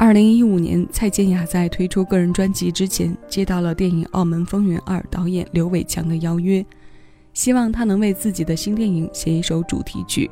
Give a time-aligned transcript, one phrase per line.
[0.00, 6.64] 二零一五年，蔡健雅在推出个人专辑之前，接到了电影《澳门风云二》导演刘伟强的邀约，
[7.34, 10.30] 希望他能为自己的新电影写一首主题曲。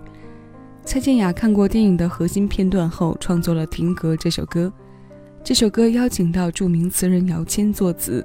[0.85, 4.73] 蔡健雅看过电影的核心片段后，创作了《停格》这首歌。
[5.43, 8.25] 这首歌邀请到著名词人姚谦作词，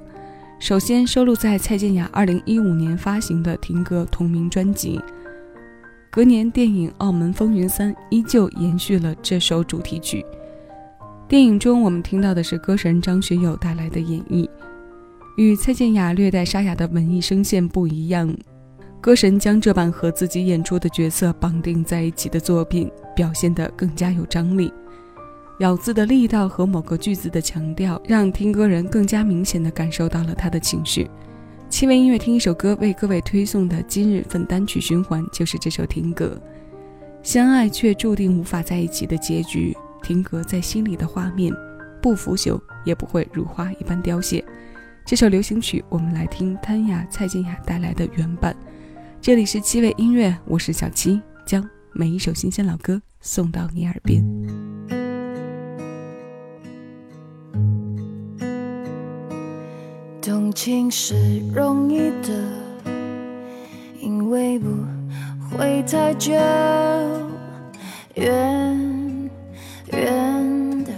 [0.60, 5.02] 首先收录在蔡健雅二零一五年发行的《停格》同名专辑。
[6.12, 10.24] 隔年，电影《澳门风云三》依旧延续了这首主题曲。
[11.32, 14.50] 电影中，我们听到的是歌神张学友带来的演绎，
[15.38, 18.36] 与蔡健雅略带沙哑的文艺声线不一样。
[19.00, 24.74] 歌神将这版和自己演出的角色绑定在一起的作品表现得更加有张力，
[25.60, 31.10] 咬字的力道和某个句子的强调，让听歌人更加明显地感受到了他的情绪。
[31.70, 36.38] 七位音乐听一首歌为各位推送的今日份单曲循环就是这首《听歌》，
[37.24, 39.74] 相爱却注定无法在一起的结局。
[40.02, 41.54] 停格在心里的画面，
[42.02, 44.44] 不腐朽也不会如花一般凋谢。
[45.06, 48.56] 这首流行曲，我们来听潘雅、蔡健雅带来的原版。
[49.20, 54.24] 这里是七味音乐，我是小七，将每一首新鲜老歌送到你耳边。
[60.22, 62.54] 动情是容易的，
[64.00, 64.68] 因为不
[65.50, 66.32] 会太久。
[68.16, 69.11] 远。
[69.92, 70.92] 远的，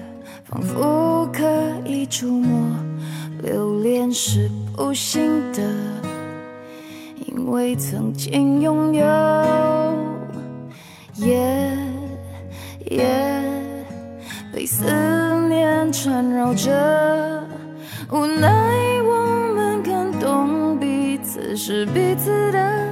[0.46, 1.44] 仿佛可
[1.86, 2.76] 以触摸；
[3.42, 5.62] 留恋是不行的，
[7.26, 9.06] 因为曾经拥有。
[11.16, 11.78] 夜
[12.90, 13.06] 夜
[14.52, 14.86] 被思
[15.48, 16.72] 念缠绕着，
[18.12, 18.50] 无奈
[19.04, 22.88] 我们感动彼此是彼此的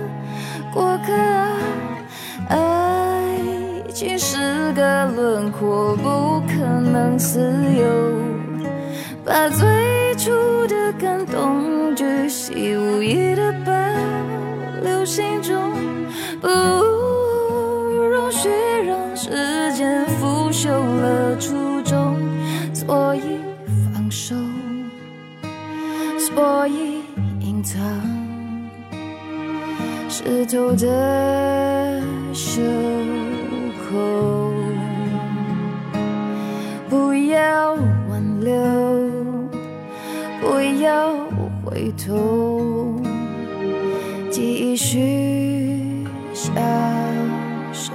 [0.73, 1.50] 过客。
[4.02, 7.85] 其实个轮廓不可能自由，
[9.23, 10.31] 把最初
[10.66, 13.72] 的感动巨细无遗的保
[14.81, 15.72] 留心中，
[16.41, 18.50] 不容许
[18.88, 22.18] 让时间腐朽了初衷，
[22.73, 23.22] 所以
[23.94, 24.33] 放手，
[26.18, 27.03] 所以
[27.39, 27.79] 隐藏
[30.09, 32.01] 湿透的
[32.33, 32.63] 袖。
[36.90, 37.74] 不要
[38.09, 38.53] 挽留，
[40.40, 41.13] 不要
[41.63, 43.01] 回头，
[44.30, 46.53] 继续相
[47.74, 47.91] 守。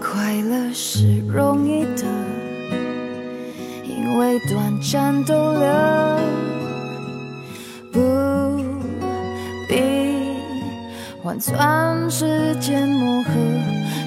[0.00, 2.04] 快乐是容易的，
[3.84, 6.49] 因为短暂逗留。
[11.30, 13.30] 换算时间磨合，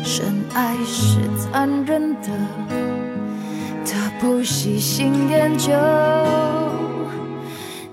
[0.04, 2.28] 深爱是残忍的，
[3.86, 5.72] 他不喜新厌旧。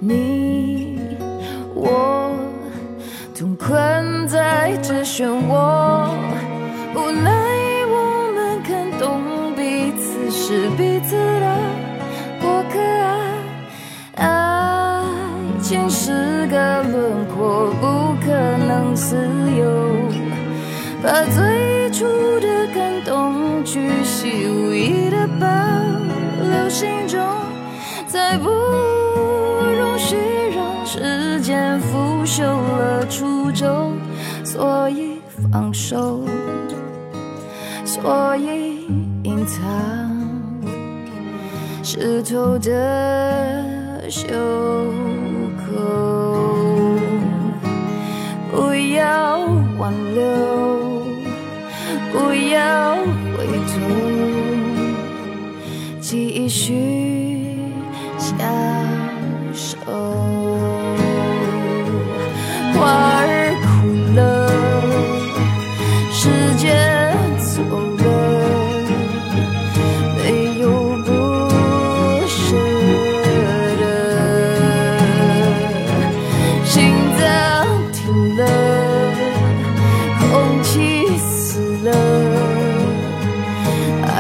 [0.00, 0.98] 你
[1.76, 2.32] 我
[3.32, 5.79] 同困在这漩涡，
[19.00, 19.64] 自由，
[21.02, 22.04] 把最初
[22.38, 25.46] 的感动巨细无遗的保
[26.44, 27.18] 留心中，
[28.06, 30.16] 再不容许
[30.54, 33.96] 让时间腐朽了初衷，
[34.44, 35.18] 所以
[35.50, 36.22] 放手，
[37.86, 38.86] 所以
[39.22, 39.60] 隐藏
[41.82, 44.28] 湿透的袖
[45.56, 46.19] 口。
[56.10, 56.74] 继续
[58.18, 58.60] 相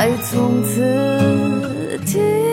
[0.00, 2.49] 爱从此停。